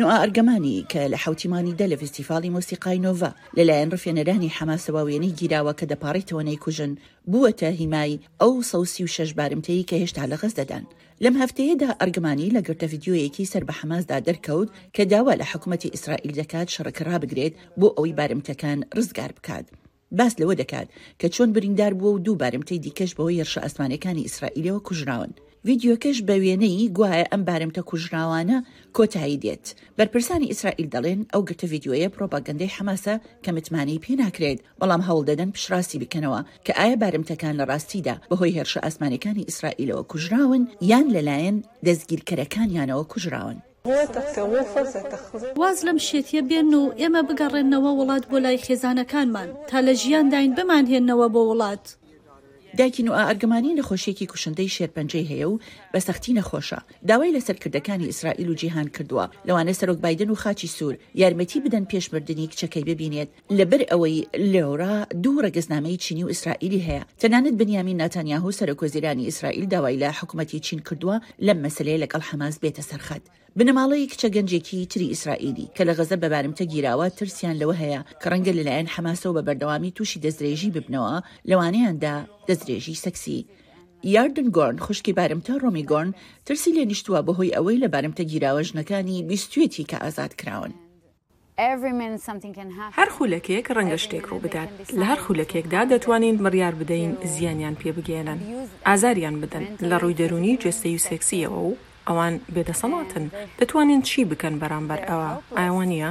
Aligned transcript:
نوعا 0.00 0.16
ئەرگەمانی 0.26 0.76
کە 0.92 1.02
لە 1.12 1.18
حوتیمانیدا 1.24 1.86
لە 1.92 1.96
فستیفاڵی 2.02 2.50
مۆسیقای 2.56 2.98
نۆڤ 3.06 3.32
لەلایەن 3.56 3.92
ڕفێنەرانی 3.94 4.54
حەماسەواوێنەی 4.58 5.36
گیراوە 5.40 5.72
کە 5.80 5.84
دەپارڕیتەوە 5.92 6.42
نەیکوژن 6.48 6.92
بووەتە 7.30 7.68
هیمای 7.80 8.18
ئەو 8.42 8.52
سەوسی 8.70 9.04
و 9.04 9.12
شەش 9.16 9.30
بارمتەیە 9.38 9.84
کە 9.90 9.96
هێشتا 10.02 10.24
لە 10.32 10.36
غەز 10.40 10.54
دەدەن 10.60 10.84
لەم 11.24 11.34
هەفتەیەدا 11.42 11.90
ئەرگمانی 12.00 12.52
لە 12.56 12.60
گرتە 12.66 12.86
یددیوەیەکی 12.94 13.50
سەر 13.52 13.62
بە 13.68 13.74
حەماسدا 13.80 14.16
دەرکەوت 14.26 14.68
کە 14.94 15.02
داوا 15.12 15.34
لە 15.40 15.44
حکوومەتتی 15.52 15.92
ئیسرائیل 15.94 16.32
دەکات 16.40 16.68
شڕکرا 16.74 17.16
بگرێت 17.22 17.54
بۆ 17.80 17.88
ئەوی 17.96 18.12
بارمتەکان 18.18 18.78
ڕزگار 18.96 19.30
بکات. 19.38 19.66
باس 20.18 20.34
لەوە 20.40 20.54
دەکات 20.62 20.88
کە 21.20 21.26
چۆن 21.34 21.48
بریندار 21.56 21.92
بووە 22.00 22.10
و 22.14 22.18
دووبارم 22.26 22.62
تی 22.68 22.76
دیکەش 22.86 23.10
بەوەی 23.16 23.40
هێرشە 23.40 23.60
ئەسمانەکانی 23.66 24.26
ئیسرائیلەوە 24.26 24.84
کوژراون. 24.88 25.32
ڤیددیوکەش 25.66 26.18
بە 26.28 26.34
وێنەی 26.44 26.90
گوایە 26.96 27.24
ئەم 27.32 27.42
بارمتە 27.48 27.82
کوژراوانە 27.90 28.58
کۆتایی 28.96 29.40
دێت 29.44 29.66
بەرپرسانی 29.98 30.50
ئیسرائیل 30.50 30.88
دەڵێن 30.94 31.20
ئەو 31.32 31.42
گرتە 31.48 31.66
یددیوەیە 31.76 32.08
پرۆپاگەندەی 32.14 32.74
حماسە 32.76 33.14
کە 33.44 33.50
متمانەی 33.56 34.02
پێ 34.04 34.12
ناکرێت 34.22 34.58
بەڵام 34.80 35.02
هەوڵ 35.08 35.22
دەدەن 35.30 35.50
پشراسی 35.56 36.00
بکەنەوە 36.02 36.40
کە 36.66 36.72
ئایا 36.78 36.96
بارمتەکان 37.02 37.54
لە 37.60 37.64
ڕاستیدا 37.70 38.14
بەهۆی 38.30 38.54
هێرشە 38.56 38.80
ئاسمانەکانی 38.84 39.46
ئیسرائیلەوە 39.48 40.02
کوژراون 40.10 40.62
یان 40.90 41.06
لەلایەن 41.14 41.56
دەستگیرکەرەکانیانەوە 41.86 43.04
کوژراون 43.12 43.58
واز 45.56 45.84
لەم 45.88 45.98
شێتیە 46.08 46.42
بێن 46.48 46.70
و 46.80 46.84
ئێمە 47.00 47.22
بگەڕێنەوە 47.28 47.90
وڵات 47.98 48.24
بۆ 48.30 48.36
لای 48.44 48.58
خێزانەکانمان 48.66 49.48
تا 49.68 49.78
لە 49.86 49.92
ژیان 50.02 50.26
داین 50.32 50.52
بمانهێنەوە 50.58 51.26
بۆ 51.34 51.40
وڵات. 51.50 51.86
دایکین 52.78 53.08
و 53.08 53.12
ئارگمانی 53.20 53.76
نەخۆشیێکی 53.80 54.26
کوشندەی 54.32 54.72
شێرپەنجەی 54.76 55.26
هەیە 55.30 55.46
و 55.52 55.58
بە 55.94 55.98
سەختی 56.06 56.36
نەخۆشە 56.38 56.78
داوای 57.08 57.34
لەسەرکردەکانی 57.36 58.08
ئیسرائیل 58.10 58.48
و 58.50 58.54
جیهان 58.60 58.88
کردووە 58.96 59.26
لەوانە 59.48 59.74
سەرۆک 59.80 59.98
بادن 60.04 60.30
و 60.30 60.34
خاچی 60.42 60.68
سوور 60.76 60.94
یارمەتی 61.20 61.58
بدەن 61.64 61.84
پێشمردنی 61.92 62.46
کچەکەی 62.52 62.86
ببینێت 62.90 63.28
لەبەر 63.58 63.82
ئەوەی 63.90 64.18
لێورا 64.52 64.94
دوو 65.24 65.42
ڕگەزنامەی 65.46 65.98
چینی 66.04 66.24
و 66.24 66.28
ئیسرائیلی 66.32 66.84
هەیە 66.86 67.02
تەنانەت 67.20 67.54
بنیامین 67.60 67.96
ناتانیاهو 68.02 68.52
سەرۆکۆزیرانی 68.58 69.26
ئیسرائیل 69.28 69.66
داوای 69.72 70.00
لە 70.02 70.06
حکوومەتی 70.18 70.60
چین 70.66 70.80
کردووە 70.88 71.16
لەم 71.46 71.58
مەسلەیە 71.64 72.02
لەگەڵ 72.02 72.22
حەماس 72.30 72.56
بێتە 72.62 72.82
سەرخەت 72.90 73.24
بنەماڵەی 73.58 74.06
کچە 74.12 74.28
گەنجێکی 74.36 74.80
تری 74.92 75.06
ئیسرائیلی 75.14 75.70
کە 75.76 75.80
لە 75.88 75.94
غەزە 75.98 76.16
بەبارمتە 76.22 76.64
گیراوە 76.72 77.06
ترسیان 77.18 77.56
لەوە 77.60 77.74
هەیە 77.82 78.00
کە 78.20 78.26
ڕەنگە 78.32 78.52
لەلایەن 78.58 78.88
حەماسەوە 78.94 79.34
بە 79.36 79.42
بەردەوامی 79.46 79.94
تووشی 79.96 80.20
دەستدرێژی 80.24 80.74
ببنەوە 80.76 81.16
لەوانەیاندا 81.50 82.16
دەستدرێژی 82.48 83.00
سەکسی 83.04 83.38
یاردن 84.14 84.48
گۆرن 84.56 84.78
خوشکی 84.86 85.12
بارمتە 85.18 85.52
ڕۆمی 85.62 85.84
گۆرن 85.90 86.10
ترسی 86.46 86.70
لێ 86.76 86.84
نیشتووە 86.90 87.20
بەهۆی 87.26 87.54
ئەوەی 87.56 87.78
لە 87.84 87.88
بارمتە 87.94 88.24
گیراوە 88.30 88.62
ژنەکانی 88.68 89.18
بیستوێتی 89.28 89.84
کە 89.90 89.96
ئازاد 90.04 90.32
کراون. 90.40 90.72
هەر 92.98 93.08
خولەکەیەک 93.16 93.66
ڕەنگە 93.76 93.98
شتێک 94.04 94.24
ڕوو 94.30 94.42
بدات 94.44 94.68
لە 95.00 95.04
هەر 95.10 95.20
خولەکێکدا 95.26 95.82
دەتوانین 95.92 96.36
مڕیار 96.44 96.74
بدەین 96.80 97.12
زیانیان 97.34 97.76
پێبگێنن 97.82 98.38
ئازاریان 98.88 99.36
بدەن 99.42 99.64
لە 99.90 99.96
ڕووی 100.02 100.16
دەرونی 100.20 100.58
جێستەی 100.62 100.96
و 100.96 101.04
سێکسیەوە 101.08 101.52
و 101.66 101.72
ئەوان 102.08 102.34
بێدەسەڵاتن 102.54 103.24
دەتوانین 103.58 104.00
چی 104.08 104.20
بکەن 104.30 104.54
بەرامبەر 104.62 105.00
ئەوە 105.08 105.30
ئاوانە؟ 105.56 106.10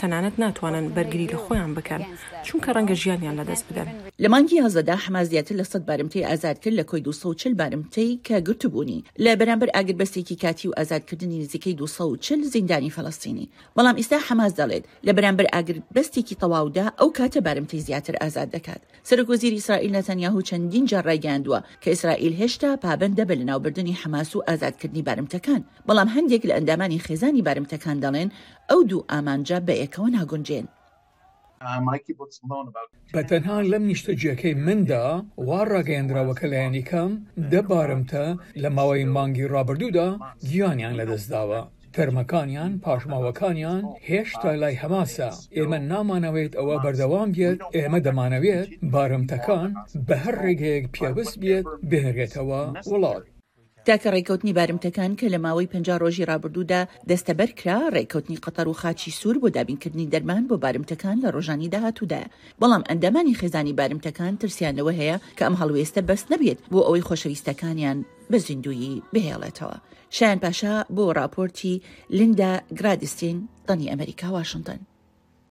تەنانەت 0.00 0.34
ناتوانن 0.42 0.86
بەرگری 0.96 1.28
لە 1.32 1.38
خۆیان 1.44 1.72
بکەن 1.78 2.02
چونکە 2.46 2.70
ڕەنگە 2.76 2.94
ژیانیان 3.02 3.34
لەدەست 3.40 3.64
بدەن 3.70 3.88
لە 4.22 4.28
مانگی 4.32 4.60
ئازادا 4.62 4.96
حمازیاتر 5.04 5.54
لە 5.60 5.64
سەد 5.72 5.82
بارمتەی 5.90 6.24
ئازادکرد 6.28 6.74
لە 6.80 6.84
کۆی 6.90 7.00
240 7.00 7.54
بارمتەی 7.60 8.18
کە 8.26 8.34
گرتبوونی 8.48 9.04
لە 9.18 9.30
بەرامبەر 9.40 9.70
ئاگر 9.76 9.94
بەستێکی 10.04 10.36
کاتی 10.42 10.68
و 10.68 10.72
ئازادکردنی 10.78 11.38
نزیکەی 11.44 11.74
240 11.78 12.42
زیندانی 12.42 12.90
فەڵستینی 12.90 13.48
بەڵام 13.78 13.94
ئیستا 13.96 14.16
حماز 14.28 14.52
دەڵێت 14.60 14.84
لە 15.06 15.12
بەرامبەر 15.16 15.46
ئاگر 15.54 15.76
بەستێکی 15.96 16.36
تەواودا 16.42 16.86
ئەو 17.00 17.08
کاتە 17.18 17.40
بارمتەی 17.46 17.80
زیاتر 17.86 18.16
ئازاد 18.22 18.48
دەکات 18.56 18.80
سەرۆکۆزیر 19.08 19.52
ئیسرائیل 19.58 19.92
نەتەنیاهو 20.00 20.40
چەندین 20.48 20.84
جار 20.90 21.04
ڕایگەاندووە 21.10 21.60
کە 21.82 21.88
ئیسرائیل 21.92 22.34
هێشتا 22.42 22.68
پابندە 22.84 23.24
بە 23.28 23.34
لەناوبردننی 23.40 23.92
حماس 24.02 24.36
و 24.36 24.44
ئازادکردنی 24.48 25.02
بارمتەکان 25.08 25.60
بەڵام 25.88 26.08
هەندێک 26.16 26.42
لە 26.48 26.54
ئەندامانی 26.56 27.02
خێزانی 27.06 27.42
بارمتەکان 27.48 27.98
دەڵێن 28.04 28.30
ئەو 28.70 28.80
دوو 28.88 29.04
ئامانجا 29.10 29.58
بە 29.66 29.72
یەکەوە 29.84 30.08
ناگونجێن. 30.16 30.66
بە 33.14 33.22
تەنها 33.30 33.56
لەم 33.72 33.84
نیشتەجیەکەی 33.90 34.56
مندا 34.66 35.06
وا 35.48 35.60
ڕاگەیەندراوەکە 35.72 36.46
لایەنی 36.52 36.84
کەم 36.90 37.12
دەبارمتە 37.52 38.24
لە 38.62 38.68
ماوەی 38.76 39.08
مانگی 39.16 39.50
ڕابردوودا 39.52 40.08
گیانیان 40.50 40.94
لەدەستداوە. 41.00 41.62
تەرمەکانیان 41.96 42.72
پاشماوەکانیان 42.84 43.82
هێشتا 44.08 44.50
لای 44.62 44.80
هەماسە 44.82 45.28
ئێمە 45.56 45.78
نامانەوێت 45.90 46.52
ئەوە 46.58 46.76
بەردەوام 46.84 47.28
بێت 47.36 47.58
ئێمە 47.76 47.98
دەمانەوێت 48.06 48.68
بارمتەکان 48.92 49.70
بە 50.06 50.16
هەر 50.24 50.34
ڕێگەیەک 50.44 50.84
پیاوست 50.94 51.34
بێت 51.44 51.66
بهێرێتەوە 51.90 52.62
وڵات. 52.92 53.24
تاکە 53.90 54.10
ڕێکەوتنی 54.16 54.56
بارمتەکان 54.58 55.12
کە 55.20 55.26
لە 55.34 55.36
ماوەی 55.44 55.68
پ 55.72 55.74
ڕۆژی 56.02 56.28
رابرردوودا 56.30 56.80
دەستەبەر 57.10 57.50
کرا 57.58 57.78
ڕێکەوتنی 57.96 58.40
قەتەر 58.44 58.66
و 58.68 58.78
خاچی 58.80 59.10
سوور 59.20 59.36
بۆ 59.42 59.48
دابینکردنی 59.56 60.10
دەرمان 60.14 60.42
بۆ 60.48 60.56
بارمتەکان 60.64 61.16
لە 61.24 61.28
ڕۆژانی 61.34 61.72
داهاتوودا 61.74 62.22
بەڵام 62.60 62.86
ئەندامانی 62.88 63.38
خێزانی 63.40 63.76
بارمتەکان 63.78 64.34
ترسیانەوە 64.42 64.92
هەیە 65.00 65.16
کە 65.36 65.42
ئەم 65.46 65.54
هەڵوێستە 65.60 66.00
بەست 66.08 66.26
نەبێت 66.32 66.58
بۆ 66.72 66.80
ئەوەی 66.86 67.06
خۆشەویستەکانیان 67.08 67.98
بە 68.30 68.36
زیندویی 68.46 69.02
بهێڵێتەوە 69.14 69.78
شایان 70.16 70.38
پاشا 70.44 70.74
بۆ 70.96 71.04
راپۆرتی 71.18 71.74
لندا 72.18 72.50
گرادستین 72.78 73.36
دەنی 73.68 73.88
ئەمریکا 73.92 74.28
واشنگتن 74.38 74.80